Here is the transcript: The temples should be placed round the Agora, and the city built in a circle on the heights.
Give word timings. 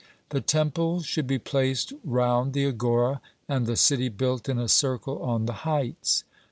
The 0.29 0.41
temples 0.41 1.05
should 1.05 1.27
be 1.27 1.37
placed 1.37 1.93
round 2.03 2.53
the 2.53 2.65
Agora, 2.65 3.21
and 3.47 3.67
the 3.67 3.75
city 3.75 4.09
built 4.09 4.49
in 4.49 4.57
a 4.57 4.67
circle 4.67 5.21
on 5.21 5.45
the 5.45 5.53
heights. 5.61 6.23